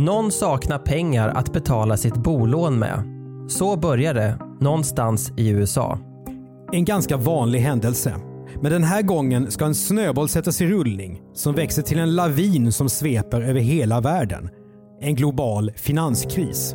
[0.00, 3.04] Någon saknar pengar att betala sitt bolån med.
[3.48, 5.98] Så börjar det någonstans i USA.
[6.72, 8.14] En ganska vanlig händelse.
[8.60, 12.72] Men den här gången ska en snöboll sättas i rullning som växer till en lavin
[12.72, 14.48] som sveper över hela världen.
[15.00, 16.74] En global finanskris.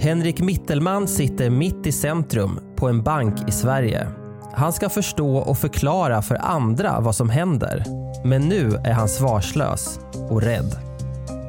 [0.00, 4.06] Henrik Mittelman sitter mitt i centrum på en bank i Sverige.
[4.52, 7.84] Han ska förstå och förklara för andra vad som händer.
[8.24, 10.89] Men nu är han svarslös och rädd.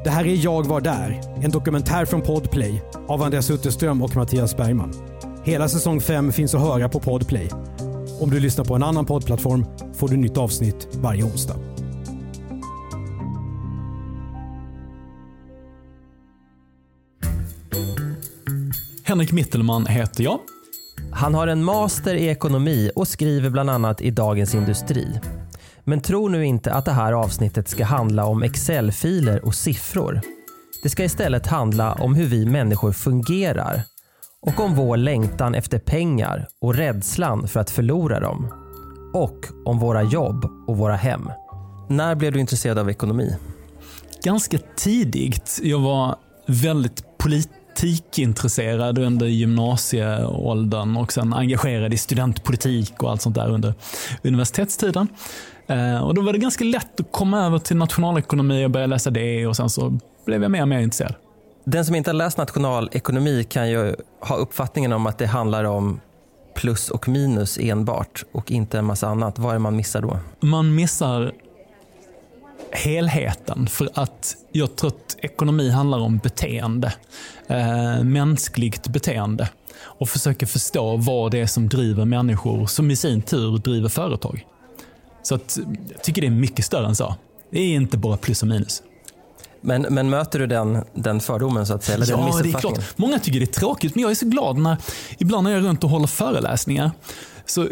[0.04, 4.58] Det här är Jag var där, en dokumentär från Podplay av Andreas Utterström och Mattias
[4.58, 4.94] Bergman.
[5.44, 7.50] Hela säsong 5 finns att höra på Podplay.
[8.22, 11.56] Om du lyssnar på en annan poddplattform får du nytt avsnitt varje onsdag.
[19.04, 20.40] Henrik Mittelman heter jag.
[21.12, 25.08] Han har en master i ekonomi och skriver bland annat i Dagens Industri.
[25.84, 30.22] Men tro nu inte att det här avsnittet ska handla om Excel-filer och siffror.
[30.84, 33.82] Det ska istället handla om hur vi människor fungerar
[34.42, 38.54] och om vår längtan efter pengar och rädslan för att förlora dem.
[39.14, 41.30] Och om våra jobb och våra hem.
[41.90, 43.36] När blev du intresserad av ekonomi?
[44.24, 45.60] Ganska tidigt.
[45.64, 46.16] Jag var
[46.48, 53.74] väldigt politikintresserad under gymnasieåldern och sen engagerad i studentpolitik och allt sånt där under
[54.24, 55.08] universitetstiden.
[55.72, 59.10] Eh, och då var det ganska lätt att komma över till nationalekonomi och börja läsa
[59.10, 61.16] det och sen så blev jag mer och mer intresserad.
[61.64, 66.00] Den som inte har läst nationalekonomi kan ju ha uppfattningen om att det handlar om
[66.56, 69.40] plus och minus enbart och inte en massa annat.
[69.40, 70.20] Vad är det man missar då?
[70.40, 71.32] Man missar
[72.72, 76.94] helheten för att jag tror att ekonomi handlar om beteende.
[77.48, 79.50] Eh, mänskligt beteende.
[79.82, 84.46] Och försöker förstå vad det är som driver människor som i sin tur driver företag.
[85.24, 85.60] Så att,
[85.94, 87.16] jag tycker det är mycket större än så.
[87.52, 88.84] Det är inte bara plus och minus.
[89.62, 91.96] Men, men möter du den, den fördomen så att säga?
[91.96, 92.98] Eller den Ja, det är klart.
[92.98, 94.78] Många tycker det är tråkigt, men jag är så glad när,
[95.18, 96.92] ibland när jag är runt och håller föreläsningar,
[97.46, 97.68] så eh,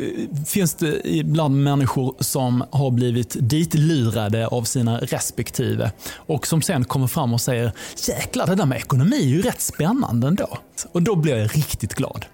[0.48, 7.08] finns det ibland människor som har blivit ditlurade av sina respektive och som sen kommer
[7.08, 7.72] fram och säger
[8.08, 10.58] “Jäklar, det där med ekonomi är ju rätt spännande ändå”.
[10.92, 12.26] Och då blir jag riktigt glad.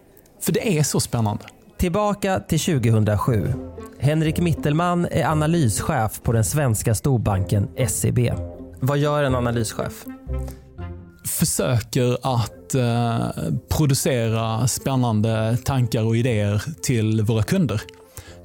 [0.42, 1.44] För det är så spännande.
[1.78, 3.54] Tillbaka till 2007.
[4.06, 8.20] Henrik Mittelman är analyschef på den svenska storbanken SEB.
[8.80, 10.06] Vad gör en analyschef?
[11.26, 13.28] försöker att eh,
[13.70, 17.82] producera spännande tankar och idéer till våra kunder.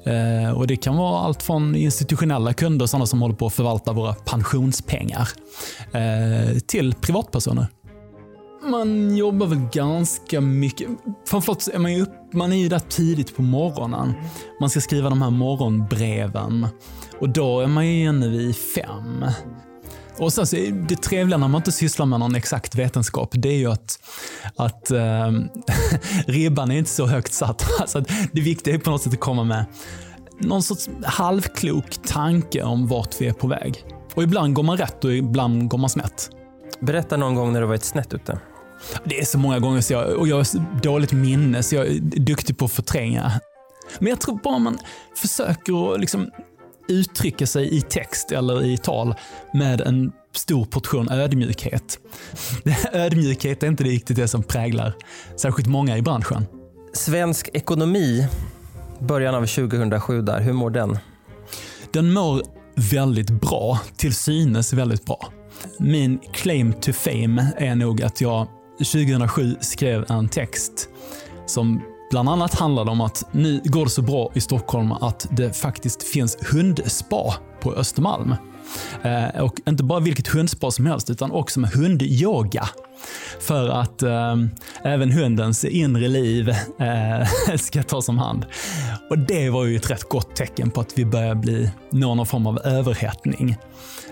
[0.05, 3.93] Eh, och Det kan vara allt från institutionella kunder, sådana som håller på att förvalta
[3.93, 5.29] våra pensionspengar,
[5.91, 7.67] eh, till privatpersoner.
[8.63, 10.89] Man jobbar väl ganska mycket.
[11.27, 14.13] Framförallt är man ju, upp, man är ju där tidigt på morgonen.
[14.59, 16.67] Man ska skriva de här morgonbreven.
[17.19, 19.25] Och då är man ju inne vid fem.
[20.17, 23.49] Och sen så är det trevliga när man inte sysslar med någon exakt vetenskap, det
[23.49, 23.99] är ju att,
[24.55, 25.31] att äh,
[26.27, 27.69] ribban är inte så högt satt.
[27.79, 29.65] Alltså att det viktiga är på något sätt att komma med
[30.39, 33.85] någon sorts halvklok tanke om vart vi är på väg.
[34.13, 36.29] Och ibland går man rätt och ibland går man snett.
[36.79, 38.39] Berätta någon gång när du varit snett ute.
[39.03, 41.99] Det är så många gånger så jag, och jag har dåligt minne så jag är
[41.99, 43.31] duktig på att förtränga.
[43.99, 44.77] Men jag tror bara man
[45.15, 46.31] försöker att liksom
[46.87, 49.15] uttrycka sig i text eller i tal
[49.53, 51.99] med en stor portion ödmjukhet.
[52.93, 54.93] Ödmjukhet är inte riktigt det som präglar
[55.35, 56.45] särskilt många i branschen.
[56.93, 58.27] Svensk ekonomi,
[58.99, 60.97] början av 2007 där, hur mår den?
[61.93, 62.43] Den mår
[62.75, 65.27] väldigt bra, till synes väldigt bra.
[65.79, 68.47] Min claim to fame är nog att jag
[68.85, 70.89] 2007 skrev en text
[71.45, 75.57] som bland annat handlade om att nu går det så bra i Stockholm att det
[75.57, 78.35] faktiskt finns hundspa på Östermalm.
[79.01, 82.69] Eh, och inte bara vilket hundspa som helst, utan också med hundyoga.
[83.39, 84.35] För att eh,
[84.83, 86.49] även hundens inre liv
[86.79, 88.45] eh, ska tas om hand.
[89.09, 92.47] Och det var ju ett rätt gott tecken på att vi börjar bli någon form
[92.47, 93.55] av överhettning.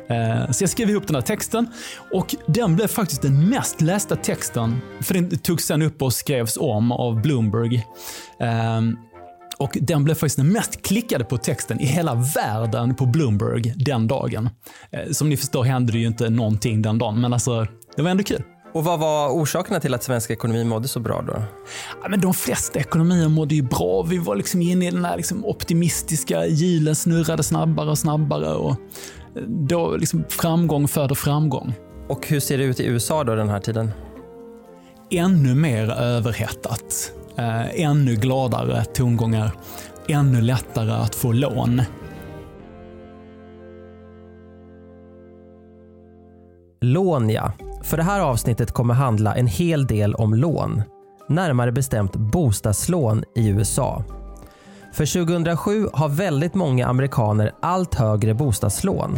[0.09, 1.67] Eh, Så jag skrev ihop den här texten
[2.11, 4.81] och den blev faktiskt den mest lästa texten.
[5.01, 7.85] För den togs sen upp och skrevs om av Bloomberg.
[8.39, 8.97] Ehm,
[9.57, 14.07] och den blev faktiskt den mest klickade på texten i hela världen på Bloomberg den
[14.07, 14.49] dagen.
[14.91, 18.09] Eh, som ni förstår hände det ju inte någonting den dagen, men alltså, det var
[18.09, 18.43] ändå kul.
[18.73, 21.43] Och vad var orsakerna till att svensk ekonomi mådde så bra då?
[22.01, 24.01] Ja, men de flesta ekonomier mådde ju bra.
[24.01, 28.53] Vi var liksom inne i den här liksom optimistiska, hjulen snurrade snabbare och snabbare.
[28.53, 28.75] Och
[29.47, 31.73] då liksom framgång föder framgång.
[32.07, 33.91] Och hur ser det ut i USA då den här tiden?
[35.11, 37.11] Ännu mer överhettat.
[37.35, 39.51] Eh, ännu gladare tongångar.
[40.07, 41.81] Ännu lättare att få lån.
[46.81, 47.53] Lån ja.
[47.81, 50.83] För det här avsnittet kommer handla en hel del om lån.
[51.27, 54.03] Närmare bestämt bostadslån i USA.
[54.93, 59.17] För 2007 har väldigt många amerikaner allt högre bostadslån.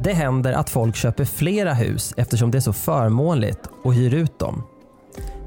[0.00, 4.38] Det händer att folk köper flera hus eftersom det är så förmånligt och hyr ut
[4.38, 4.62] dem.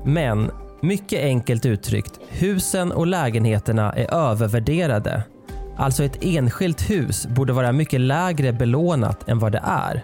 [0.05, 0.51] Men
[0.81, 5.23] mycket enkelt uttryckt, husen och lägenheterna är övervärderade.
[5.77, 10.03] Alltså ett enskilt hus borde vara mycket lägre belånat än vad det är.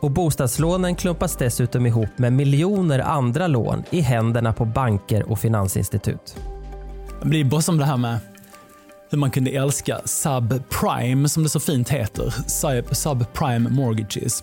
[0.00, 6.36] Och bostadslånen klumpas dessutom ihop med miljoner andra lån i händerna på banker och finansinstitut.
[7.22, 8.18] Det blir bara som det här med
[9.10, 12.34] hur man kunde älska subprime, som det så fint heter.
[12.46, 14.42] Sub, subprime mortgages.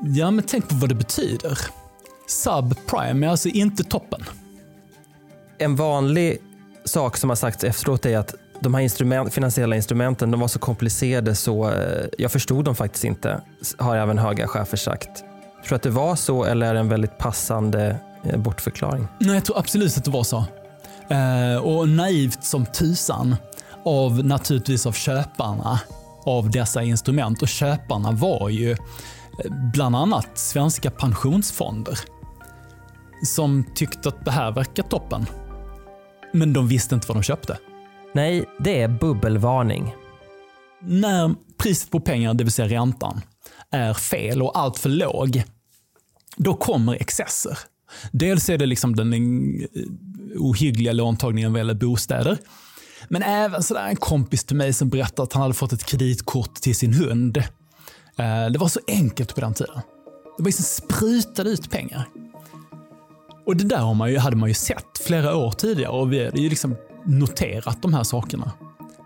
[0.00, 1.58] Ja, men tänk på vad det betyder.
[2.26, 4.24] Subprime är alltså inte toppen.
[5.58, 6.38] En vanlig
[6.84, 10.58] sak som har sagts efteråt är att de här instrument, finansiella instrumenten de var så
[10.58, 13.40] komplicerade så eh, jag förstod dem faktiskt inte,
[13.78, 15.18] har även höga chefer sagt.
[15.18, 19.08] Tror du att det var så eller är det en väldigt passande eh, bortförklaring?
[19.18, 20.44] Nej, jag tror absolut att det var så.
[21.08, 23.36] Eh, och naivt som tusan
[23.84, 25.80] av naturligtvis av köparna
[26.24, 27.42] av dessa instrument.
[27.42, 28.76] Och köparna var ju
[29.72, 31.98] bland annat svenska pensionsfonder
[33.26, 35.26] som tyckte att det här verkar toppen.
[36.32, 37.56] Men de visste inte vad de köpte.
[38.12, 39.94] Nej, det är bubbelvarning.
[40.82, 43.20] När priset på pengar, det vill säga räntan,
[43.70, 45.42] är fel och allt för låg,
[46.36, 47.58] då kommer excesser.
[48.12, 49.14] Dels är det liksom den
[50.36, 52.38] ohyggliga låntagningen vad gäller bostäder.
[53.08, 56.54] Men även sådär en kompis till mig som berättade att han hade fått ett kreditkort
[56.54, 57.36] till sin hund.
[58.16, 59.80] Eh, det var så enkelt på den tiden.
[60.36, 62.08] Det var liksom sprutade ut pengar.
[63.46, 66.76] Och det där hade man ju sett flera år tidigare och vi hade ju liksom
[67.04, 68.52] noterat de här sakerna.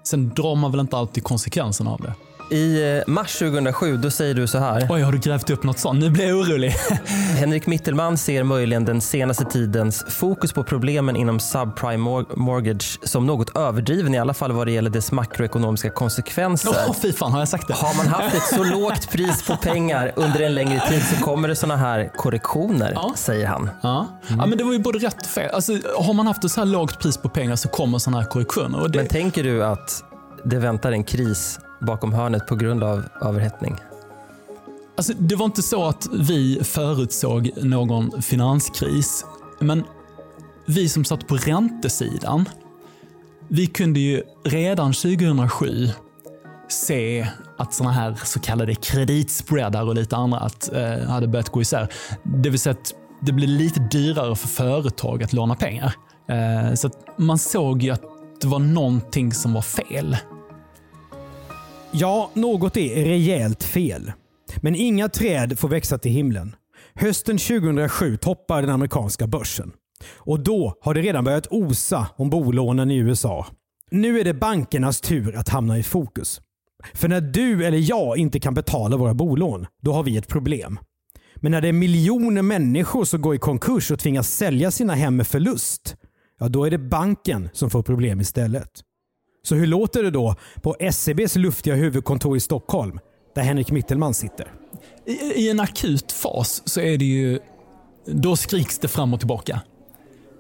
[0.03, 2.15] Sen drar man väl inte alltid konsekvenserna av det.
[2.51, 4.87] I eh, mars 2007 då säger du så här.
[4.91, 6.01] Oj, har du grävt upp något sånt?
[6.01, 6.71] Nu blir jag orolig.
[7.39, 13.57] Henrik Mittelman ser möjligen den senaste tidens fokus på problemen inom subprime mortgage som något
[13.57, 16.71] överdriven, i alla fall vad det gäller dess makroekonomiska konsekvenser.
[16.71, 17.75] Åh, oh, fy fan, har jag sagt det?
[17.75, 21.49] Har man haft ett så lågt pris på pengar under en längre tid så kommer
[21.49, 23.13] det såna här korrektioner, ja.
[23.17, 23.71] säger han.
[23.81, 24.09] Ja.
[24.29, 24.41] Mm.
[24.41, 25.51] ja, men det var ju både rätt och fel.
[25.55, 28.27] Alltså, har man haft ett så här lågt pris på pengar så kommer såna här
[28.27, 28.89] korrektioner.
[28.89, 28.99] Det...
[28.99, 30.05] Men tänker du att
[30.45, 33.77] det väntar en kris bakom hörnet på grund av överhettning?
[34.97, 39.25] Alltså, det var inte så att vi förutsåg någon finanskris,
[39.61, 39.85] men
[40.67, 42.49] vi som satt på räntesidan,
[43.49, 45.89] vi kunde ju redan 2007
[46.69, 47.27] se
[47.57, 51.89] att sådana här så kallade kreditspreadar och lite annat eh, hade börjat gå isär.
[52.23, 55.95] Det vill säga att det blev lite dyrare för företag att låna pengar.
[56.29, 58.03] Eh, så man såg ju att
[58.41, 60.17] det var någonting som var fel.
[61.97, 64.13] Ja, något är rejält fel.
[64.57, 66.57] Men inga träd får växa till himlen.
[66.95, 69.73] Hösten 2007 toppar den amerikanska börsen.
[70.15, 73.47] Och då har det redan börjat osa om bolånen i USA.
[73.91, 76.41] Nu är det bankernas tur att hamna i fokus.
[76.95, 80.79] För när du eller jag inte kan betala våra bolån, då har vi ett problem.
[81.37, 85.17] Men när det är miljoner människor som går i konkurs och tvingas sälja sina hem
[85.17, 85.97] med förlust,
[86.41, 88.71] ja då är det banken som får problem istället.
[89.45, 92.99] Så hur låter det då på SEBs luftiga huvudkontor i Stockholm,
[93.35, 94.53] där Henrik Mittelman sitter?
[95.07, 97.39] I, I, en akut fas så är det ju,
[98.07, 99.61] då skriks det fram och tillbaka.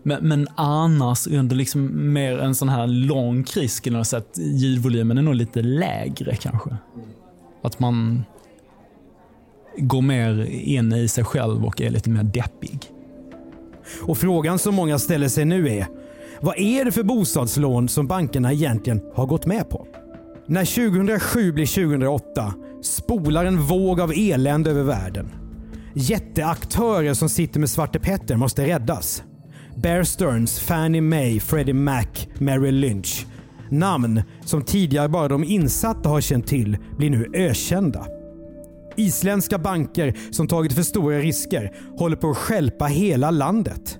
[0.02, 4.38] Men, men annars under liksom mer en sån här lång kris skulle jag säga att
[4.38, 6.76] ljudvolymen är nog lite lägre kanske.
[7.62, 8.24] Att man
[9.76, 12.78] går mer in i sig själv och är lite mer deppig.
[14.02, 15.86] Och frågan som många ställer sig nu är,
[16.44, 19.86] vad är det för bostadslån som bankerna egentligen har gått med på?
[20.46, 25.30] När 2007 blir 2008 spolar en våg av elände över världen.
[25.94, 29.22] Jätteaktörer som sitter med Svarte Petter måste räddas.
[29.76, 32.06] Bear Stearns, Fannie Mae, Freddie Mac,
[32.38, 33.26] Merrill Lynch.
[33.70, 38.06] Namn som tidigare bara de insatta har känt till blir nu ökända.
[38.96, 43.98] Isländska banker som tagit för stora risker håller på att skälpa hela landet.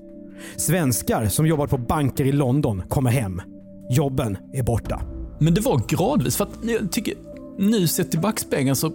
[0.57, 3.43] Svenskar som jobbat på banker i London kommer hem.
[3.91, 5.03] Jobben är borta.
[5.39, 6.37] Men det var gradvis.
[6.37, 7.15] För att jag tycker,
[7.59, 8.93] nu sett i backspegeln så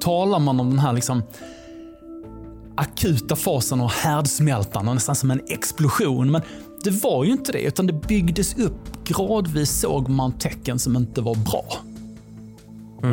[0.00, 1.22] talar man om den här liksom
[2.76, 6.30] akuta fasen och härdsmältan och nästan som en explosion.
[6.30, 6.42] Men
[6.84, 9.04] det var ju inte det, utan det byggdes upp.
[9.04, 11.64] Gradvis såg man tecken som inte var bra.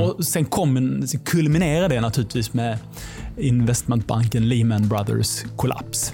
[0.01, 2.77] Och sen, kom, sen kulminerade det naturligtvis med
[3.37, 6.13] investmentbanken Lehman Brothers kollaps.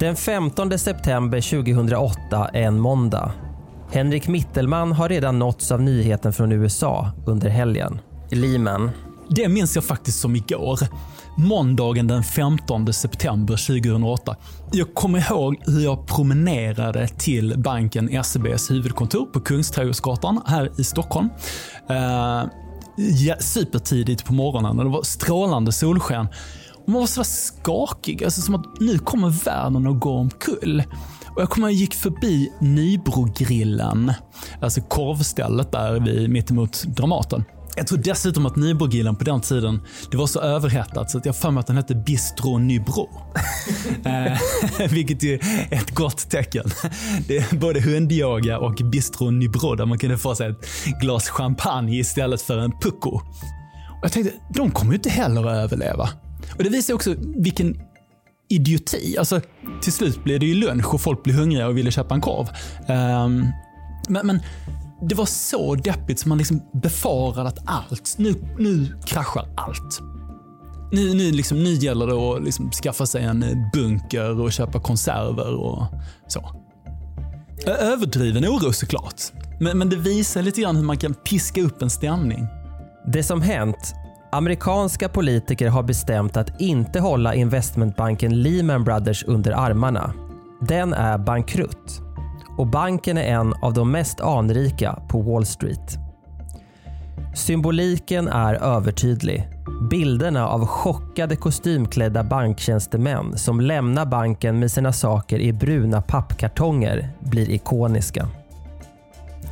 [0.00, 3.32] Den 15 september 2008 är en måndag.
[3.90, 7.98] Henrik Mittelman har redan nåtts av nyheten från USA under helgen.
[8.30, 8.90] Lehman.
[9.30, 10.78] Det minns jag faktiskt som igår.
[11.36, 14.36] Måndagen den 15 september 2008.
[14.72, 21.28] Jag kommer ihåg hur jag promenerade till banken SEBs huvudkontor på Kungsträdgårdsgatan här i Stockholm.
[21.90, 22.50] Uh,
[22.96, 26.28] ja, supertidigt på morgonen och det var strålande solsken.
[26.84, 30.82] Och man var så skakig, alltså som att nu kommer världen att gå omkull.
[31.34, 34.12] Och jag kommer jag gick förbi Nybrogrillen,
[34.60, 37.44] alltså korvstället där vid, mittemot Dramaten.
[37.76, 41.36] Jag tror dessutom att Nybrogrillen på den tiden, det var så överhettat så att jag
[41.36, 43.08] för mig att den hette Bistro Nybro.
[44.04, 45.38] eh, vilket är
[45.70, 46.64] ett gott tecken.
[47.28, 50.66] Det är både hundyoga och Bistro Nybro där man kunde få sig ett
[51.00, 53.10] glas champagne istället för en pucko.
[53.10, 53.22] Och
[54.02, 56.08] jag tänkte, de kommer ju inte heller att överleva.
[56.56, 57.80] Och Det visar också vilken
[58.48, 59.16] idioti.
[59.18, 59.40] Alltså,
[59.82, 62.48] till slut blev det ju lunch och folk blev hungriga och ville köpa en korv.
[62.88, 63.46] Um,
[64.08, 64.40] men, men,
[65.08, 70.00] det var så deppigt som man liksom befarade att allt, nu, nu kraschar allt.
[70.92, 75.54] Nu, nu, liksom, nu gäller det att liksom skaffa sig en bunker och köpa konserver
[75.54, 75.86] och
[76.28, 76.56] så.
[77.66, 79.22] Överdriven oro såklart.
[79.60, 82.46] Men, men det visar lite grann hur man kan piska upp en stämning.
[83.12, 83.94] Det som hänt
[84.32, 90.12] Amerikanska politiker har bestämt att inte hålla investmentbanken Lehman Brothers under armarna.
[90.60, 92.00] Den är bankrutt
[92.58, 95.98] och banken är en av de mest anrika på Wall Street.
[97.34, 99.48] Symboliken är övertydlig.
[99.90, 107.50] Bilderna av chockade kostymklädda banktjänstemän som lämnar banken med sina saker i bruna pappkartonger blir
[107.50, 108.28] ikoniska.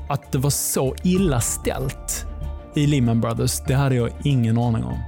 [0.08, 2.27] Att det var så illa ställt
[2.78, 4.98] i Lehman Brothers, det hade jag ingen aning om.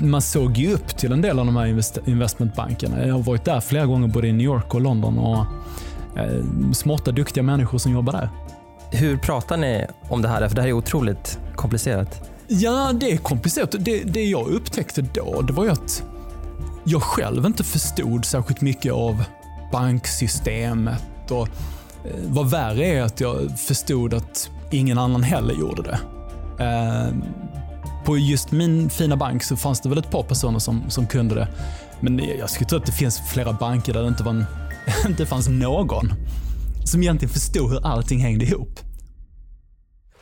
[0.00, 1.66] Man såg ju upp till en del av de här
[2.08, 3.06] investmentbankerna.
[3.06, 5.46] Jag har varit där flera gånger både i New York och London och
[6.18, 8.30] eh, smarta, duktiga människor som jobbar där.
[8.90, 10.48] Hur pratar ni om det här?
[10.48, 12.30] För det här är otroligt komplicerat.
[12.48, 13.74] Ja, det är komplicerat.
[13.78, 16.02] Det, det jag upptäckte då, det var ju att
[16.84, 19.24] jag själv inte förstod särskilt mycket av
[19.72, 21.48] banksystemet och
[22.04, 25.98] eh, vad värre är att jag förstod att ingen annan heller gjorde det.
[26.60, 27.14] Eh,
[28.04, 31.34] på just min fina bank så fanns det väl ett par personer som, som kunde
[31.34, 31.48] det.
[32.00, 34.44] Men jag skulle tro att det finns flera banker där det inte, var en,
[35.06, 36.12] inte fanns någon
[36.84, 38.80] som egentligen förstod hur allting hängde ihop.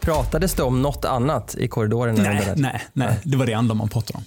[0.01, 2.23] Pratades det om något annat i korridorerna?
[2.23, 4.25] Nej, nej, nej, det var det enda man pratade om.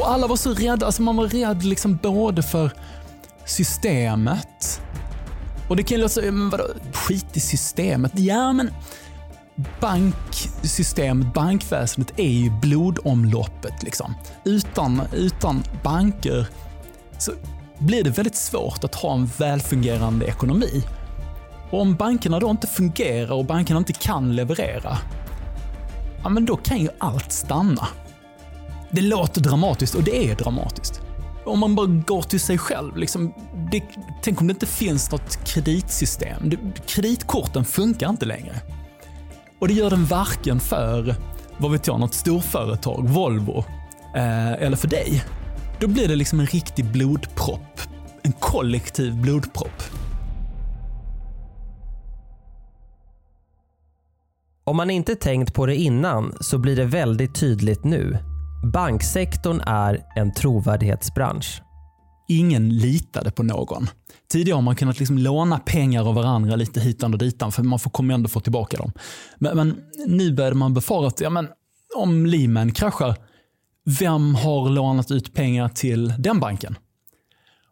[0.00, 2.70] Och alla var så rädda, alltså man var rädd liksom både för
[3.46, 4.80] systemet
[5.68, 8.12] och det kan ju låta så, men vadå, skit i systemet.
[8.14, 8.70] Ja, men
[9.80, 13.82] banksystemet, bankväsendet är ju blodomloppet.
[13.82, 14.14] Liksom.
[14.44, 16.46] Utan, utan banker
[17.18, 17.32] så
[17.78, 20.82] blir det väldigt svårt att ha en välfungerande ekonomi.
[21.70, 24.98] Och om bankerna då inte fungerar och bankerna inte kan leverera,
[26.22, 27.88] ja men då kan ju allt stanna.
[28.90, 31.00] Det låter dramatiskt och det är dramatiskt.
[31.44, 32.96] Om man bara går till sig själv.
[32.96, 33.34] Liksom,
[33.70, 33.82] det,
[34.22, 36.50] tänk om det inte finns något kreditsystem.
[36.50, 38.54] Det, kreditkorten funkar inte längre.
[39.58, 41.14] Och det gör den varken för,
[41.58, 43.58] vad vet jag, något storföretag, Volvo,
[44.16, 45.24] eh, eller för dig.
[45.80, 47.80] Då blir det liksom en riktig blodpropp.
[48.22, 49.82] En kollektiv blodpropp.
[54.66, 58.18] Om man inte tänkt på det innan så blir det väldigt tydligt nu.
[58.72, 61.63] Banksektorn är en trovärdighetsbransch
[62.28, 63.86] ingen litade på någon.
[64.28, 67.78] Tidigare har man kunnat liksom låna pengar av varandra lite hitan och ditan för man
[67.78, 68.92] får, kommer ändå få tillbaka dem.
[69.38, 71.48] Men, men nu började man befara att ja, men,
[71.96, 73.16] om Lehman kraschar,
[73.84, 76.76] vem har lånat ut pengar till den banken?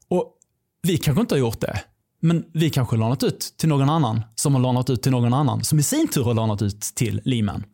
[0.08, 0.38] Och
[0.82, 1.80] Vi kanske inte har gjort det,
[2.20, 5.34] men vi kanske har lånat ut till någon annan som har lånat ut till någon
[5.34, 7.64] annan som i sin tur har lånat ut till Lehman.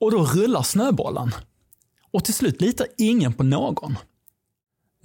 [0.00, 1.30] Och då rullar snöbollen.
[2.12, 3.96] Och till slut litar ingen på någon.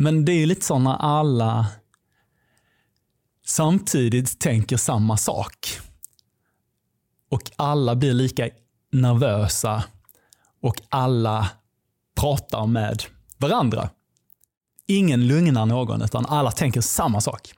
[0.01, 1.67] Men det är lite så när alla
[3.45, 5.79] samtidigt tänker samma sak.
[7.29, 8.49] Och alla blir lika
[8.91, 9.83] nervösa
[10.61, 11.49] och alla
[12.15, 13.03] pratar med
[13.37, 13.89] varandra.
[14.87, 17.53] Ingen lugnar någon utan alla tänker samma sak.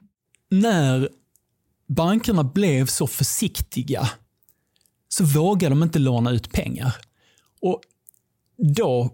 [0.50, 1.08] När
[1.88, 4.10] bankerna blev så försiktiga
[5.08, 6.96] så vågade de inte låna ut pengar.
[7.60, 7.80] Och
[8.76, 9.10] då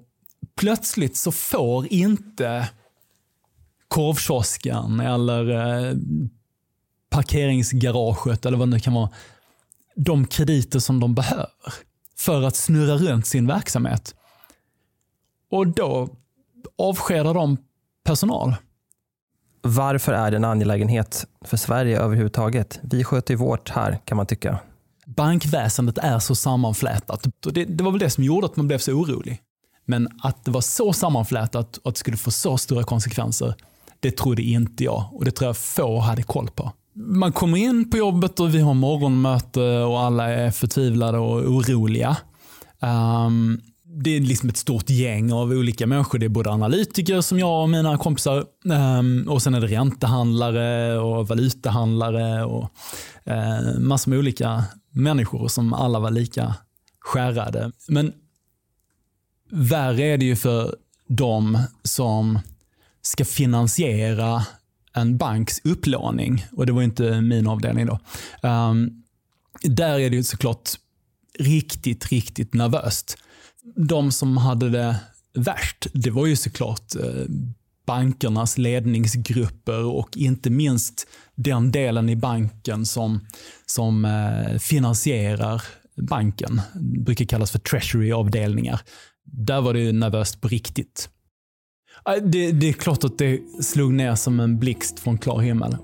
[0.57, 2.69] plötsligt så får inte
[3.89, 5.97] korvkiosken eller eh,
[7.11, 9.11] parkeringsgaraget eller vad det nu kan vara,
[9.97, 11.49] de krediter som de behöver
[12.17, 14.15] för att snurra runt sin verksamhet.
[15.51, 16.09] Och då
[16.79, 17.57] avskedar de
[18.05, 18.55] personal.
[19.63, 22.81] Varför är det en angelägenhet för Sverige överhuvudtaget?
[22.83, 24.59] Vi sköter ju vårt här kan man tycka.
[25.07, 27.27] Bankväsendet är så sammanflätat.
[27.41, 29.43] Det, det var väl det som gjorde att man blev så orolig.
[29.85, 33.55] Men att det var så sammanflätat och att det skulle få så stora konsekvenser,
[34.01, 36.73] det trodde inte jag och det tror jag få hade koll på.
[36.95, 42.17] Man kommer in på jobbet och vi har morgonmöte och alla är förtvivlade och oroliga.
[42.81, 43.61] Um,
[44.05, 46.19] det är liksom ett stort gäng av olika människor.
[46.19, 48.45] Det är både analytiker som jag och mina kompisar
[48.99, 52.71] um, och sen är det räntehandlare och valutahandlare och
[53.31, 56.55] uh, massor med olika människor som alla var lika
[57.01, 57.73] skärrade.
[57.89, 58.13] Men
[59.51, 60.77] värre är det ju för
[61.09, 62.39] de som
[63.09, 64.47] ska finansiera
[64.93, 66.47] en banks upplåning.
[66.53, 67.99] Och det var inte min avdelning då.
[68.49, 69.03] Um,
[69.63, 70.71] där är det ju såklart
[71.39, 73.17] riktigt, riktigt nervöst.
[73.77, 74.97] De som hade det
[75.35, 77.25] värst, det var ju såklart eh,
[77.87, 83.27] bankernas ledningsgrupper och inte minst den delen i banken som,
[83.67, 85.63] som eh, finansierar
[85.97, 86.61] banken.
[86.75, 88.81] Det brukar kallas för treasury-avdelningar.
[89.25, 91.11] Där var det nervöst på riktigt.
[92.07, 95.77] Äh, det, det, är klart att det slog ner som en blixt från klar himmel.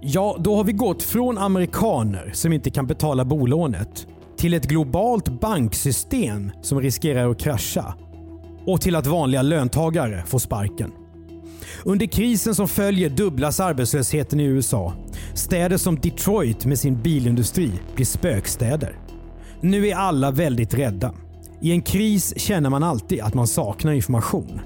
[0.00, 4.06] Ja, då har vi gått från amerikaner som inte kan betala bolånet
[4.36, 7.94] till ett globalt banksystem som riskerar att krascha
[8.66, 10.92] och till att vanliga löntagare får sparken.
[11.84, 14.94] Under krisen som följer dubblas arbetslösheten i USA.
[15.34, 18.98] Städer som Detroit med sin bilindustri blir spökstäder.
[19.60, 21.14] Nu är alla väldigt rädda.
[21.62, 24.60] I en kris känner man alltid att man saknar information.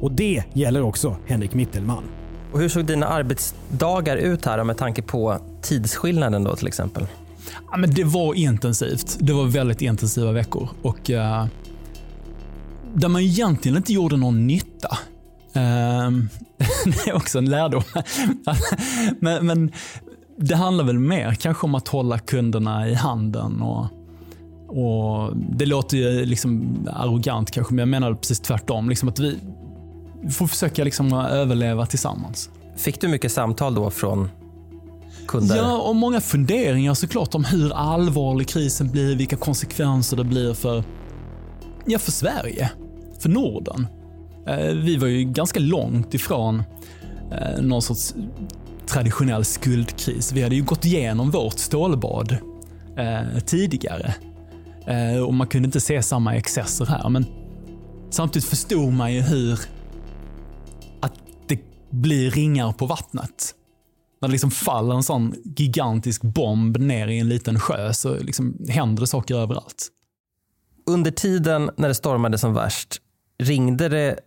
[0.00, 2.04] Och det gäller också Henrik Mittelman.
[2.52, 7.06] Och hur såg dina arbetsdagar ut här med tanke på tidsskillnaden då till exempel?
[7.70, 9.16] Ja, men det var intensivt.
[9.20, 10.68] Det var väldigt intensiva veckor.
[10.82, 11.46] Och uh,
[12.94, 14.98] Där man egentligen inte gjorde någon nytta.
[15.56, 15.60] Uh,
[16.84, 17.82] det är också en lärdom.
[19.20, 19.72] men, men,
[20.36, 23.86] det handlar väl mer kanske om att hålla kunderna i handen och
[24.68, 28.88] och Det låter ju liksom arrogant kanske, men jag menar precis tvärtom.
[28.88, 29.38] Liksom att vi
[30.30, 32.50] får försöka liksom överleva tillsammans.
[32.76, 34.28] Fick du mycket samtal då från
[35.26, 35.56] kunder?
[35.56, 40.84] Ja, och många funderingar såklart om hur allvarlig krisen blir, vilka konsekvenser det blir för,
[41.86, 42.70] ja, för Sverige,
[43.18, 43.86] för Norden.
[44.46, 46.62] Eh, vi var ju ganska långt ifrån
[47.32, 48.14] eh, någon sorts
[48.86, 50.32] traditionell skuldkris.
[50.32, 52.36] Vi hade ju gått igenom vårt stålbad
[52.96, 54.14] eh, tidigare.
[54.88, 57.08] Eh, och man kunde inte se samma excesser här.
[57.08, 57.26] Men
[58.10, 59.60] samtidigt förstod man ju hur
[61.00, 61.12] att
[61.46, 63.54] det blir ringar på vattnet.
[64.20, 68.56] När det liksom faller en sån gigantisk bomb ner i en liten sjö så liksom
[68.68, 69.88] händer det saker överallt.
[70.86, 72.96] Under tiden när det stormade som värst,
[73.42, 74.18] ringde det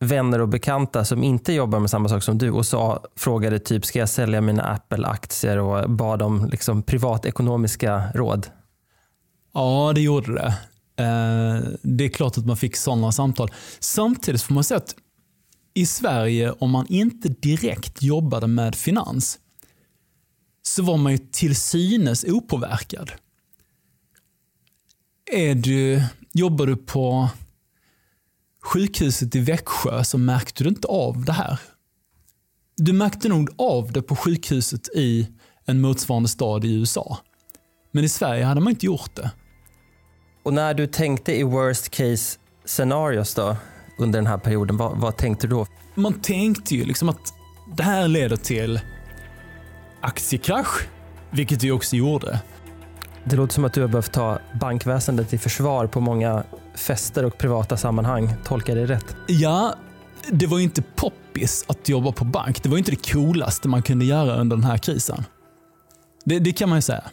[0.00, 3.84] vänner och bekanta som inte jobbar med samma sak som du och sa, frågade typ
[3.84, 8.46] ska jag sälja mina Apple-aktier och bad om liksom privatekonomiska råd?
[9.52, 10.54] Ja, det gjorde det.
[11.04, 13.50] Eh, det är klart att man fick sådana samtal.
[13.80, 14.96] Samtidigt får man säga att
[15.74, 19.38] i Sverige, om man inte direkt jobbade med finans,
[20.62, 23.12] så var man ju till synes opåverkad.
[25.32, 27.28] Är du, jobbar du på
[28.62, 31.60] sjukhuset i Växjö så märkte du inte av det här.
[32.76, 35.28] Du märkte nog av det på sjukhuset i
[35.64, 37.18] en motsvarande stad i USA.
[37.92, 39.30] Men i Sverige hade man inte gjort det.
[40.42, 43.56] Och när du tänkte i worst case scenarios då,
[43.98, 45.66] under den här perioden, vad, vad tänkte du då?
[45.94, 47.34] man tänkte ju liksom att
[47.76, 48.80] det här leder till
[50.00, 50.88] aktiekrasch,
[51.30, 52.40] vilket det också gjorde.
[53.24, 57.38] Det låter som att du har behövt ta bankväsendet i försvar på många fester och
[57.38, 58.34] privata sammanhang.
[58.44, 59.16] Tolkar det rätt?
[59.28, 59.74] Ja,
[60.30, 62.62] det var ju inte poppis att jobba på bank.
[62.62, 65.24] Det var ju inte det coolaste man kunde göra under den här krisen.
[66.24, 67.04] Det, det kan man ju säga.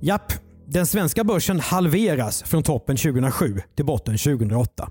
[0.00, 0.32] Japp,
[0.66, 4.90] den svenska börsen halveras från toppen 2007 till botten 2008.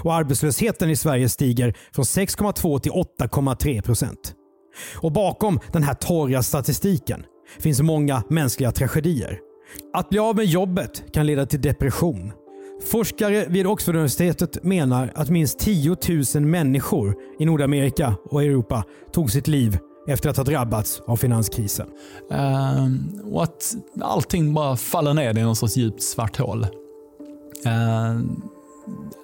[0.00, 4.34] Och arbetslösheten i Sverige stiger från 6,2 till 8,3 procent.
[4.96, 7.24] Och bakom den här torra statistiken
[7.58, 9.38] finns många mänskliga tragedier.
[9.94, 12.32] Att bli av med jobbet kan leda till depression.
[12.90, 15.96] Forskare vid Oxforduniversitetet menar att minst 10
[16.34, 21.86] 000 människor i Nordamerika och Europa tog sitt liv efter att ha drabbats av finanskrisen.
[22.32, 22.88] Uh,
[23.32, 26.66] och att allting bara faller ner i någon sorts djupt svart hål.
[27.66, 28.20] Uh,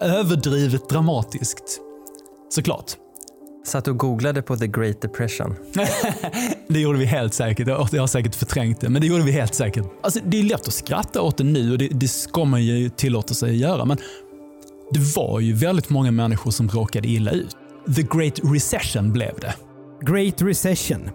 [0.01, 1.81] överdrivet dramatiskt,
[2.51, 2.97] såklart.
[3.67, 5.55] Satt och googlade på the great depression.
[6.69, 7.69] det gjorde vi helt säkert.
[7.69, 9.85] Jag har säkert förträngt det, men det gjorde vi helt säkert.
[10.03, 12.89] Alltså, det är lätt att skratta åt det nu och det, det ska man ju
[12.89, 13.97] tillåta sig att göra, men
[14.91, 17.57] det var ju väldigt många människor som råkade illa ut.
[17.97, 19.55] The Great Recession blev det.
[20.07, 21.11] Great Recession.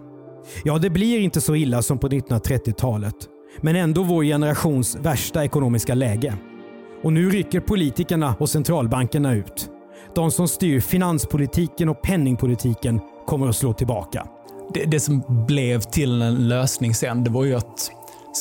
[0.64, 3.14] Ja, det blir inte så illa som på 1930-talet,
[3.60, 6.34] men ändå vår generations värsta ekonomiska läge.
[7.02, 9.70] Och nu rycker politikerna och centralbankerna ut.
[10.14, 14.26] De som styr finanspolitiken och penningpolitiken kommer att slå tillbaka.
[14.74, 17.90] Det, det som blev till en lösning sen, det var ju att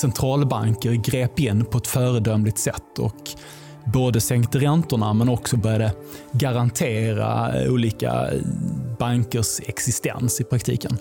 [0.02, 3.16] centralbanker grep in på ett föredömligt sätt och
[3.94, 5.92] både sänkte räntorna men också började
[6.32, 8.30] garantera olika
[9.00, 10.98] bankers existens i praktiken.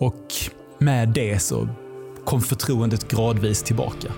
[0.00, 0.32] Och
[0.78, 1.68] med det så
[2.24, 4.12] kom förtroendet gradvis tillbaka.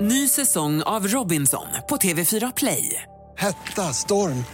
[0.00, 3.02] Ny säsong av Robinson på TV4 Play.
[3.36, 4.44] Hetta, storm,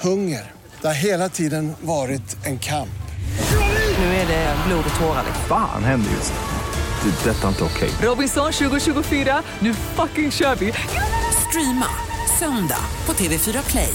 [0.00, 0.52] hunger.
[0.80, 2.88] Det har hela tiden varit en kamp.
[3.98, 5.24] Nu är det blod och tårar.
[5.48, 6.58] Fan händer just det.
[7.02, 7.90] Det är detta inte okej.
[8.02, 10.72] Robinson 2024, nu fucking kör vi!
[11.48, 11.86] Streama
[12.38, 13.94] söndag på TV4 Play.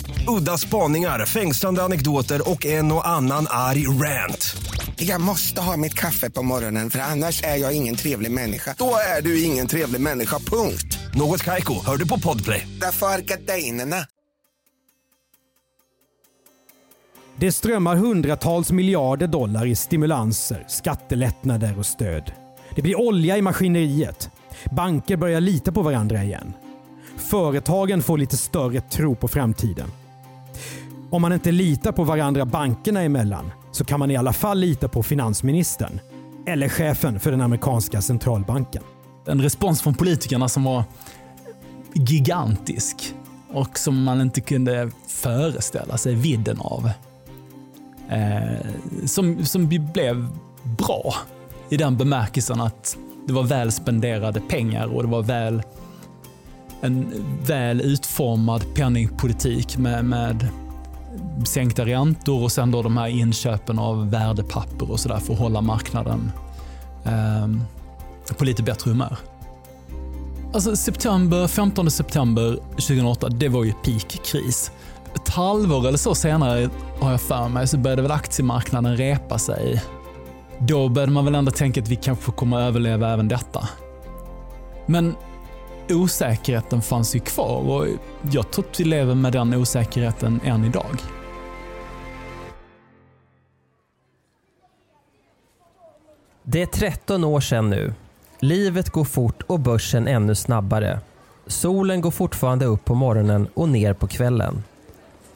[0.27, 4.55] Udda spaningar, fängslande anekdoter och en och annan arg rant.
[4.95, 8.75] Jag måste ha mitt kaffe på morgonen för annars är jag ingen trevlig människa.
[8.77, 10.99] Då är du ingen trevlig människa, punkt.
[11.13, 12.67] Något Kaiko, hör du på Podplay.
[12.81, 13.95] Därför är gardinerna.
[17.35, 22.31] Det strömmar hundratals miljarder dollar i stimulanser, skattelättnader och stöd.
[22.75, 24.29] Det blir olja i maskineriet.
[24.71, 26.53] Banker börjar lita på varandra igen.
[27.17, 29.87] Företagen får lite större tro på framtiden.
[31.11, 34.87] Om man inte litar på varandra bankerna emellan så kan man i alla fall lita
[34.87, 35.99] på finansministern.
[36.45, 38.83] Eller chefen för den amerikanska centralbanken.
[39.27, 40.83] En respons från politikerna som var
[41.93, 43.15] gigantisk
[43.49, 46.89] och som man inte kunde föreställa sig vidden av.
[48.09, 48.65] Eh,
[49.05, 50.27] som, som blev
[50.63, 51.13] bra
[51.69, 52.97] i den bemärkelsen att
[53.27, 55.63] det var väl spenderade pengar och det var väl
[56.81, 57.13] en
[57.47, 60.47] väl utformad penningpolitik med, med
[61.45, 65.61] sänkta räntor och sen då de här inköpen av värdepapper och sådär för att hålla
[65.61, 66.31] marknaden
[67.05, 67.47] eh,
[68.37, 69.17] på lite bättre humör.
[70.53, 74.71] Alltså september, 15 september 2008, det var ju peakkris.
[75.15, 76.69] Ett halvår eller så senare
[76.99, 79.81] har jag för mig så började väl aktiemarknaden repa sig
[80.67, 83.67] då började man väl ändå tänka att vi kanske kommer att överleva även detta.
[84.85, 85.15] Men
[85.93, 87.87] osäkerheten fanns ju kvar och
[88.31, 90.97] jag tror att vi lever med den osäkerheten än idag.
[96.43, 97.93] Det är 13 år sedan nu.
[98.39, 100.99] Livet går fort och börsen ännu snabbare.
[101.47, 104.63] Solen går fortfarande upp på morgonen och ner på kvällen.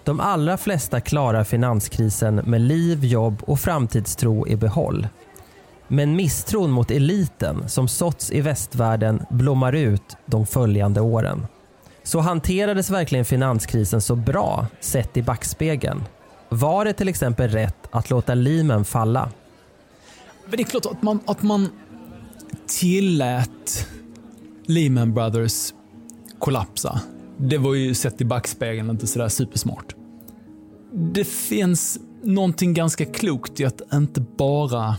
[0.04, 5.08] De allra flesta klarar finanskrisen med liv, jobb och framtidstro i behåll.
[5.88, 11.48] Men misstron mot eliten som såtts i västvärlden blommar ut de följande åren.
[12.04, 16.04] Så hanterades verkligen finanskrisen så bra sett i backspegeln?
[16.50, 19.30] Var det till exempel rätt att låta Lehman falla?
[20.46, 21.70] Men det är klart att man, att man
[22.68, 23.88] tillät
[24.66, 25.74] Lehman Brothers
[26.40, 27.02] kollapsa.
[27.38, 29.96] Det var ju sett i backspegeln inte sådär supersmart.
[30.92, 34.96] Det finns någonting ganska klokt i att inte bara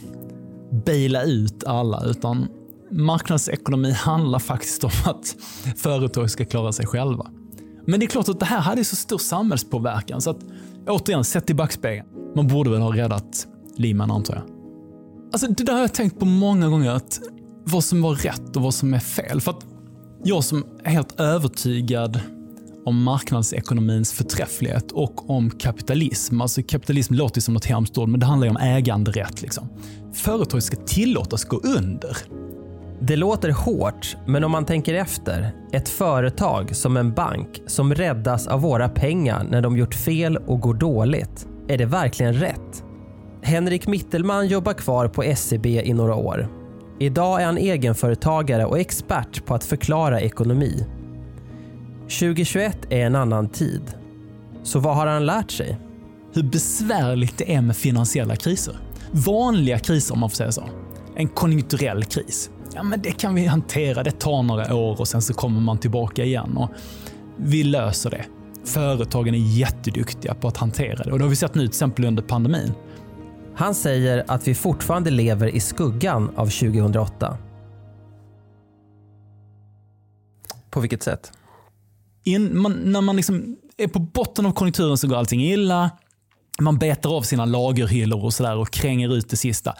[0.87, 2.49] baila ut alla, utan
[2.91, 5.37] marknadsekonomi handlar faktiskt om att
[5.77, 7.27] företag ska klara sig själva.
[7.87, 10.41] Men det är klart att det här hade så stor samhällspåverkan så att
[10.89, 12.07] återigen, sett i backspegeln.
[12.37, 14.45] Man borde väl ha räddat Lehman antar jag.
[15.33, 17.21] Alltså det där har jag tänkt på många gånger, att
[17.65, 19.41] vad som var rätt och vad som är fel.
[19.41, 19.67] För att
[20.25, 22.21] jag som är helt övertygad
[22.87, 26.40] om marknadsekonomins förträfflighet och om kapitalism.
[26.40, 29.42] Alltså kapitalism låter som något hemskt ord, men det handlar ju om äganderätt.
[29.42, 29.68] Liksom.
[30.14, 32.16] Företag ska tillåtas gå under.
[33.01, 35.51] Det låter hårt, men om man tänker efter.
[35.72, 40.61] Ett företag som en bank som räddas av våra pengar när de gjort fel och
[40.61, 41.49] går dåligt.
[41.68, 42.85] Är det verkligen rätt?
[43.42, 46.49] Henrik Mittelman jobbar kvar på SEB i några år.
[47.01, 50.87] Idag är han egenföretagare och expert på att förklara ekonomi.
[52.09, 53.83] 2021 är en annan tid.
[54.62, 55.79] Så vad har han lärt sig?
[56.33, 58.77] Hur besvärligt det är med finansiella kriser.
[59.11, 60.69] Vanliga kriser om man får säga så.
[61.16, 62.51] En konjunkturell kris.
[62.75, 64.03] Ja, men det kan vi hantera.
[64.03, 66.57] Det tar några år och sen så kommer man tillbaka igen.
[66.57, 66.71] Och
[67.37, 68.25] vi löser det.
[68.64, 72.05] Företagen är jätteduktiga på att hantera det och det har vi sett nu till exempel
[72.05, 72.73] under pandemin.
[73.55, 77.38] Han säger att vi fortfarande lever i skuggan av 2008.
[80.71, 81.33] På vilket sätt?
[82.27, 85.91] In, man, när man liksom är på botten av konjunkturen så går allting illa.
[86.61, 89.75] Man betar av sina lagerhyllor och sådär och kränger ut det sista.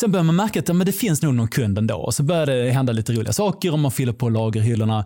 [0.00, 1.96] Sen börjar man märka att ja, men det finns nog någon kund ändå.
[1.96, 5.04] Och så börjar det hända lite roliga saker och man fyller på lagerhyllorna.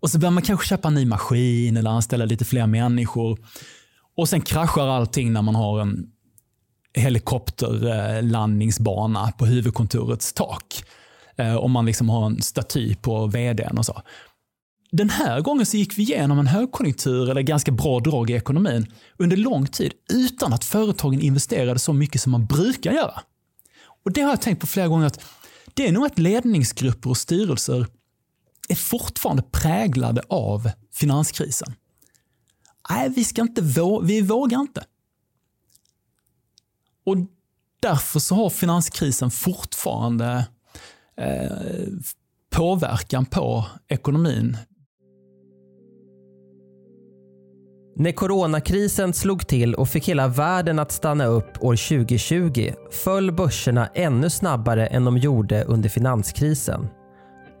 [0.00, 3.38] Och så börjar man kanske köpa en ny maskin eller anställa lite fler människor.
[4.16, 6.06] Och sen kraschar allting när man har en
[6.94, 10.84] helikopterlandningsbana på huvudkontorets tak.
[11.36, 14.02] Eh, om man liksom har en staty på vdn och så.
[14.90, 18.86] Den här gången så gick vi igenom en högkonjunktur eller ganska bra drag i ekonomin
[19.16, 23.20] under lång tid utan att företagen investerade så mycket som man brukar göra.
[24.04, 25.24] Och Det har jag tänkt på flera gånger att
[25.74, 27.86] det är nog att ledningsgrupper och styrelser
[28.68, 31.74] är fortfarande präglade av finanskrisen.
[32.90, 34.84] Nej, vi, ska inte vå vi vågar inte.
[37.06, 37.16] Och
[37.80, 40.46] därför så har finanskrisen fortfarande
[41.16, 41.86] eh,
[42.50, 44.56] påverkan på ekonomin.
[47.98, 53.88] När coronakrisen slog till och fick hela världen att stanna upp år 2020 föll börserna
[53.94, 56.88] ännu snabbare än de gjorde under finanskrisen.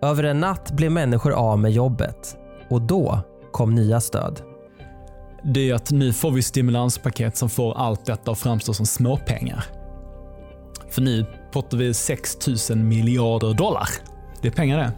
[0.02, 2.36] Över en natt blev människor av med jobbet
[2.70, 3.20] och då
[3.52, 4.40] kom nya stöd.
[5.44, 9.64] Det är att nu får vi stimulanspaket som får allt detta att framstå som småpengar.
[10.90, 12.36] För nu pratar vi 6
[12.70, 13.88] 000 miljarder dollar.
[14.42, 14.92] Det är pengar det.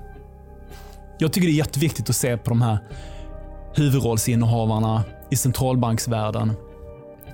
[1.19, 2.79] Jag tycker det är jätteviktigt att se på de här
[3.75, 5.05] huvudrollsinnehavarna
[5.37, 6.53] centralbanksvärlden,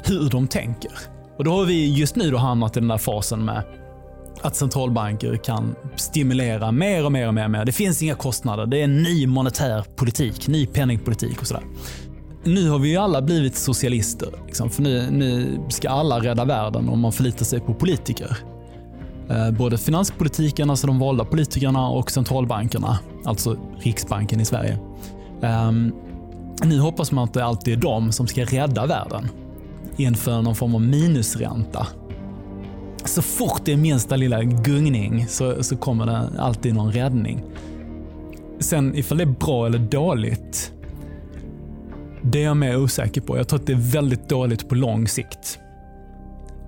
[0.04, 0.92] hur de tänker.
[1.38, 3.62] Och då har vi just nu då hamnat i den där fasen med
[4.42, 7.44] att centralbanker kan stimulera mer och mer och mer.
[7.44, 7.64] Och mer.
[7.64, 8.66] Det finns inga kostnader.
[8.66, 11.62] Det är en ny monetär politik, ny penningpolitik och sådär.
[12.44, 14.28] Nu har vi ju alla blivit socialister.
[14.46, 18.36] Liksom, för nu, nu ska alla rädda världen om man förlitar sig på politiker.
[19.30, 24.78] Eh, både finanspolitiken, alltså de valda politikerna och centralbankerna, alltså Riksbanken i Sverige.
[25.42, 25.92] Ehm,
[26.62, 29.28] nu hoppas man att det alltid är de som ska rädda världen.
[29.96, 31.86] inför någon form av minusränta.
[33.04, 37.44] Så fort det är minsta lilla gungning så, så kommer det alltid någon räddning.
[38.58, 40.72] Sen ifall det är bra eller dåligt,
[42.22, 43.36] det är jag mer osäker på.
[43.36, 45.58] Jag tror att det är väldigt dåligt på lång sikt.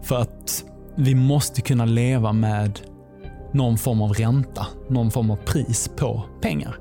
[0.03, 0.65] För att
[0.97, 2.81] vi måste kunna leva med
[3.53, 6.77] någon form av ränta, någon form av pris på pengar.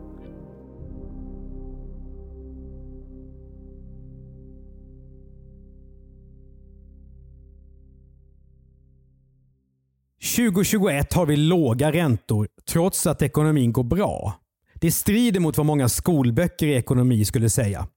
[10.36, 14.34] 2021 har vi låga räntor trots att ekonomin går bra.
[14.74, 17.88] Det strider mot vad många skolböcker i ekonomi skulle säga.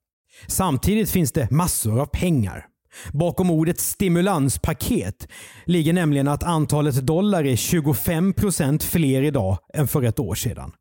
[0.46, 2.66] Samtidigt finns det massor av pengar.
[3.12, 5.28] Bakom ordet stimulanspaket
[5.64, 10.72] ligger nämligen att antalet dollar är 25% fler idag än för ett år sedan.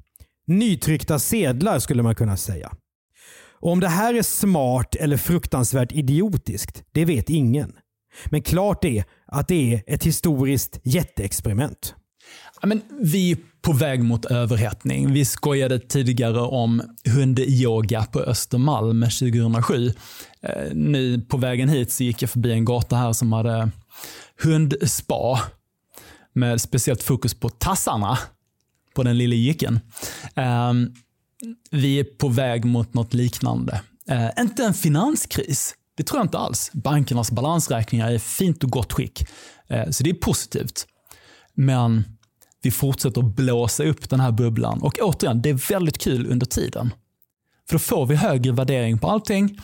[0.48, 2.72] Nytryckta sedlar skulle man kunna säga.
[3.60, 7.74] Och Om det här är smart eller fruktansvärt idiotiskt, det vet ingen.
[8.26, 11.96] Men klart är att det är ett historiskt jätteexperiment.
[12.62, 15.14] Ja, men vi är på väg mot överhettning.
[15.14, 19.94] Vi skojade tidigare om hundyoga på Östermalm 2007.
[20.42, 23.72] Eh, nu på vägen hit så gick jag förbi en gata här som hade
[24.44, 25.42] hundspa
[26.34, 28.18] med speciellt fokus på tassarna
[28.94, 29.80] på den lilla jycken.
[30.36, 30.94] Ehm,
[31.72, 33.82] vi är på väg mot något liknande.
[34.10, 36.72] Eh, inte en finanskris, det tror jag inte alls.
[36.74, 39.24] Bankernas balansräkningar är i fint och gott skick.
[39.68, 40.88] Eh, så det är positivt.
[41.54, 42.04] Men
[42.62, 44.82] Vi fortsätter att blåsa upp den här bubblan.
[44.82, 46.94] Och återigen, det är väldigt kul under tiden.
[47.68, 49.60] För då får vi högre värdering på allting.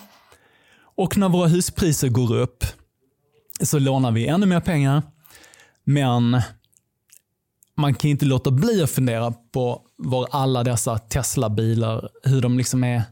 [0.96, 2.66] Och när våra huspriser går upp
[3.62, 5.02] så lånar vi ännu mer pengar.
[5.84, 6.42] Men
[7.78, 12.84] man kan inte låta bli att fundera på var alla dessa Tesla-bilar, hur de liksom
[12.84, 13.04] är,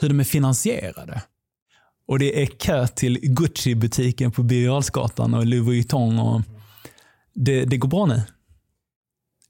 [0.00, 1.22] hur de är finansierade.
[2.10, 4.98] Och det är kö till Gucci-butiken på Birger
[5.34, 6.18] och Louis Vuitton.
[6.18, 6.42] Och
[7.34, 8.22] det, det går bra nu.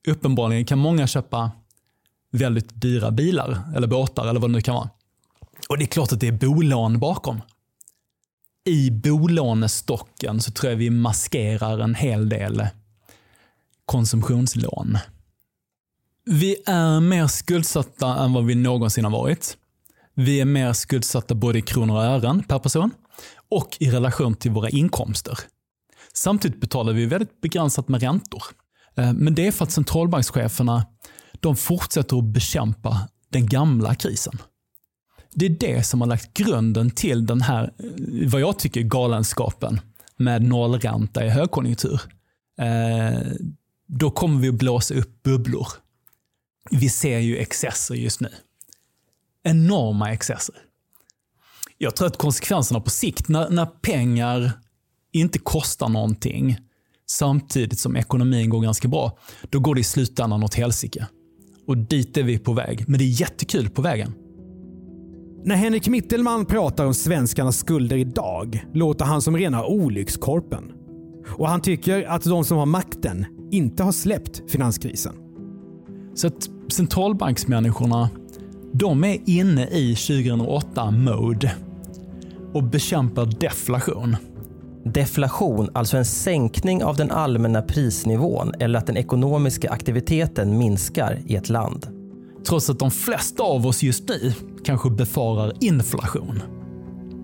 [0.08, 1.50] Uppenbarligen kan många köpa
[2.32, 4.90] väldigt dyra bilar eller båtar eller vad det nu kan vara.
[5.68, 7.40] Och det är klart att det är bolån bakom.
[8.64, 12.66] I bolånestocken så tror jag vi maskerar en hel del
[13.84, 14.98] konsumtionslån.
[16.24, 19.56] Vi är mer skuldsatta än vad vi någonsin har varit.
[20.20, 22.90] Vi är mer skuldsatta både i kronor och ören per person
[23.50, 25.38] och i relation till våra inkomster.
[26.12, 28.42] Samtidigt betalar vi väldigt begränsat med räntor.
[28.96, 30.86] Eh, men det är för att centralbankscheferna
[31.40, 34.38] de fortsätter att bekämpa den gamla krisen.
[35.34, 39.80] Det är det som har lagt grunden till den här, eh, vad jag tycker, galenskapen
[40.16, 42.00] med nollränta i högkonjunktur.
[42.58, 43.20] Eh,
[43.86, 45.68] då kommer vi att blåsa upp bubblor.
[46.70, 48.28] Vi ser ju excesser just nu.
[49.44, 50.54] Enorma excesser.
[51.78, 54.52] Jag tror att konsekvenserna på sikt, när, när pengar
[55.12, 56.56] inte kostar någonting
[57.10, 59.18] samtidigt som ekonomin går ganska bra,
[59.50, 61.06] då går det i slutändan åt helsike.
[61.66, 62.84] Och dit är vi på väg.
[62.88, 64.14] Men det är jättekul på vägen.
[65.44, 70.72] När Henrik Mittelman pratar om svenskarnas skulder idag låter han som rena olyckskorpen.
[71.28, 75.14] Och han tycker att de som har makten inte har släppt finanskrisen.
[76.14, 78.10] Så att centralbanksmänniskorna,
[78.72, 81.52] de är inne i 2008-mode
[82.54, 84.16] och bekämpar deflation.
[84.84, 91.36] Deflation, alltså en sänkning av den allmänna prisnivån eller att den ekonomiska aktiviteten minskar i
[91.36, 91.86] ett land.
[92.46, 94.32] Trots att de flesta av oss just nu
[94.64, 96.42] kanske befarar inflation.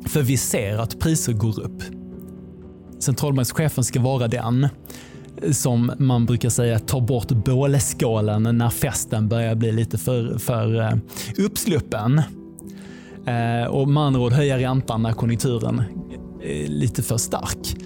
[0.07, 1.83] För vi ser att priser går upp.
[2.99, 4.69] Centralbankschefen ska vara den
[5.53, 10.93] som man brukar säga tar bort bålskålen när festen börjar bli lite för, för eh,
[11.39, 12.23] uppsluppen.
[13.27, 15.83] Eh, och med andra ord höja räntan när konjunkturen
[16.43, 17.77] är lite för stark.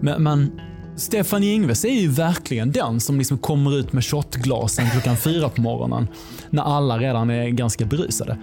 [0.00, 0.60] Men, men
[0.96, 5.60] Stefan Ingves är ju verkligen den som liksom kommer ut med shotglasen klockan fyra på
[5.60, 6.08] morgonen
[6.50, 8.38] när alla redan är ganska berusade.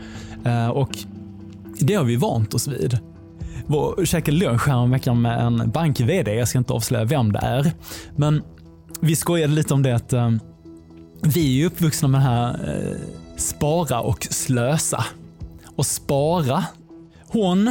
[0.74, 0.98] Och
[1.80, 3.00] det har vi vant oss vid
[3.68, 6.34] var käkade lunch häromveckan med en bank-VD.
[6.34, 7.72] Jag ska inte avslöja vem det är.
[8.16, 8.42] Men
[9.06, 10.32] vi skojade lite om det att eh,
[11.22, 12.98] vi är uppvuxna med det här eh,
[13.38, 15.06] spara och slösa.
[15.76, 16.66] Och spara,
[17.28, 17.68] hon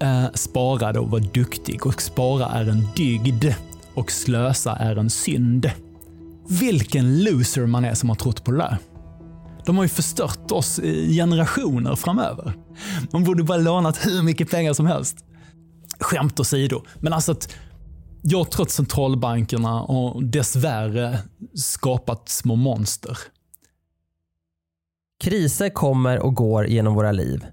[0.00, 3.44] eh, sparade och var duktig och spara är en dygd
[3.94, 5.70] och slösa är en synd.
[6.48, 8.78] Vilken loser man är som har trott på det där.
[9.66, 12.52] De har ju förstört oss i generationer framöver.
[13.10, 15.16] Man borde bara lånat hur mycket pengar som helst.
[16.00, 17.54] Skämt åsido, men alltså att
[18.22, 21.18] jag tror att centralbankerna har dessvärre
[21.54, 23.18] skapat små monster.
[25.24, 27.46] Kriser kommer och går genom våra liv.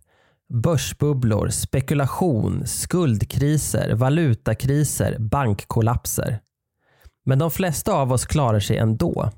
[0.53, 6.39] Börsbubblor, spekulation, skuldkriser, valutakriser, bankkollapser.
[7.25, 9.31] Men de flesta av oss klarar sig ändå.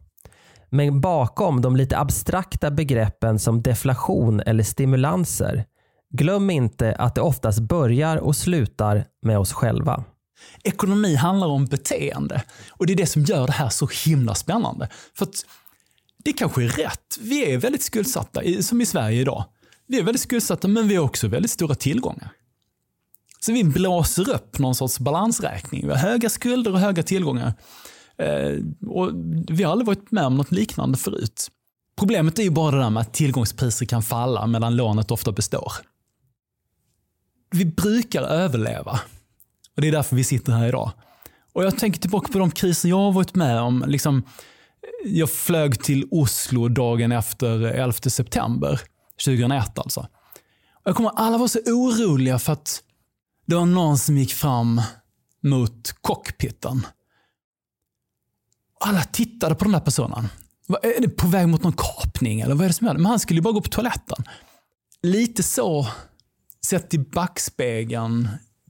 [0.69, 5.65] Men bakom de lite abstrakta begreppen som deflation eller stimulanser,
[6.13, 10.03] glöm inte att det oftast börjar och slutar med oss själva.
[10.63, 14.89] Ekonomi handlar om beteende och det är det som gör det här så himla spännande.
[15.17, 15.45] För att
[16.23, 17.17] det kanske är rätt.
[17.19, 19.45] Vi är väldigt skuldsatta, som i Sverige idag.
[19.87, 22.31] Vi är väldigt skuldsatta, men vi har också väldigt stora tillgångar.
[23.39, 25.87] Så vi blåser upp någon sorts balansräkning.
[25.87, 27.53] Vi har höga skulder och höga tillgångar.
[28.17, 28.57] Eh,
[28.89, 29.11] och
[29.47, 31.47] vi har aldrig varit med om något liknande förut.
[31.95, 35.73] Problemet är ju bara det där med att tillgångspriser kan falla medan lånet ofta består.
[37.51, 38.99] Vi brukar överleva.
[39.79, 40.91] Och Det är därför vi sitter här idag.
[41.53, 43.85] Och Jag tänker tillbaka på de kriser jag har varit med om.
[43.87, 44.23] Liksom,
[45.05, 48.81] jag flög till Oslo dagen efter 11 september
[49.25, 49.79] 2001.
[49.79, 49.99] Alltså.
[50.73, 52.83] Och jag kommer alla var så oroliga för att
[53.45, 54.81] det var någon som gick fram
[55.43, 56.85] mot cockpiten
[58.79, 60.27] alla tittade på den där personen.
[60.81, 63.01] Är det på väg mot någon kapning eller vad är det som händer?
[63.01, 64.23] Men han skulle ju bara gå på toaletten.
[65.03, 65.87] Lite så,
[66.65, 68.29] sett i backspegeln,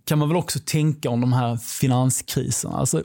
[0.10, 2.78] kan man väl också tänka om de här finanskriserna.
[2.78, 3.04] Alltså,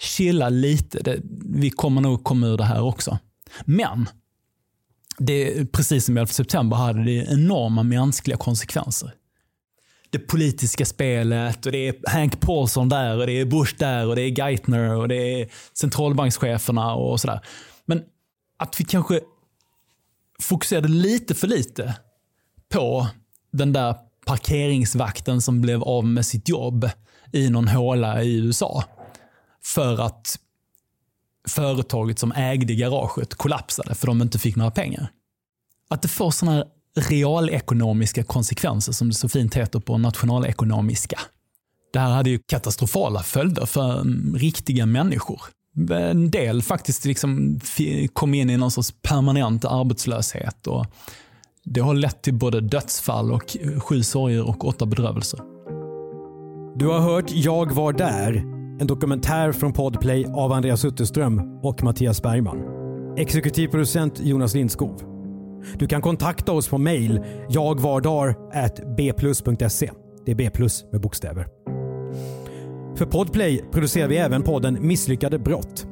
[0.00, 1.02] chilla lite.
[1.02, 3.18] Det, vi kommer nog komma ur det här också.
[3.64, 4.08] Men,
[5.18, 9.12] det, precis som i 11 september hade det enorma mänskliga konsekvenser
[10.10, 14.16] det politiska spelet och det är Hank Paulson där och det är Bush där och
[14.16, 15.48] det är Geithner och det är
[15.78, 17.40] centralbankscheferna och sådär.
[17.86, 18.02] Men
[18.58, 19.20] att vi kanske
[20.40, 21.96] fokuserade lite för lite
[22.68, 23.08] på
[23.52, 23.94] den där
[24.26, 26.90] parkeringsvakten som blev av med sitt jobb
[27.32, 28.84] i någon håla i USA.
[29.64, 30.38] För att
[31.48, 35.10] företaget som ägde garaget kollapsade för de inte fick några pengar.
[35.90, 36.64] Att det får sådana
[36.96, 41.20] realekonomiska konsekvenser som det så fint heter på nationalekonomiska.
[41.92, 44.04] Det här hade ju katastrofala följder för
[44.38, 45.40] riktiga människor.
[45.90, 47.60] En del faktiskt liksom
[48.12, 50.66] kom in i någon sorts permanent arbetslöshet.
[50.66, 50.86] Och
[51.64, 55.40] det har lett till både dödsfall och sju sorger och åtta bedrövelser.
[56.76, 58.36] Du har hört Jag var där,
[58.80, 62.58] en dokumentär från Podplay av Andreas Utterström och Mattias Bergman.
[63.16, 65.02] Exekutiv producent Jonas Lindskov.
[65.78, 69.90] Du kan kontakta oss på mail jagvardar.bplus.se.
[70.26, 71.46] Det är B plus med bokstäver.
[72.96, 75.86] För Podplay producerar vi även podden Misslyckade brott.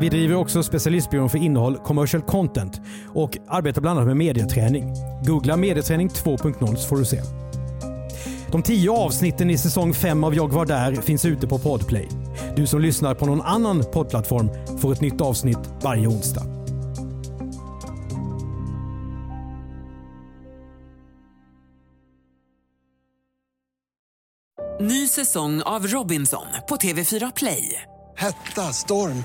[0.00, 2.80] Vi driver också specialistbyrån för innehåll Commercial Content
[3.14, 4.94] och arbetar bland annat med medieträning.
[5.26, 7.22] Googla medieträning 2.0 så får du se.
[8.52, 12.08] De tio avsnitten i säsong 5 av Jag var där finns ute på Podplay.
[12.56, 16.42] Du som lyssnar på någon annan poddplattform får ett nytt avsnitt varje onsdag.
[24.80, 27.82] Ny säsong av Robinson på TV4 Play.
[28.16, 29.24] Hetta, storm,